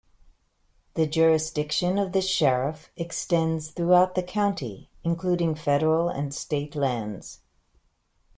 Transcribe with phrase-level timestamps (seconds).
[0.95, 7.41] The jurisdiction of the Sheriff extends throughout the county, including federal and state lands.